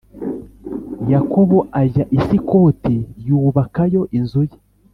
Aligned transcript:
Yakobo 1.11 1.57
ajya 1.81 2.03
i 2.17 2.19
Sukoti 2.25 2.95
yubakayo 3.27 4.01
inzu 4.17 4.41
ye 4.49 4.57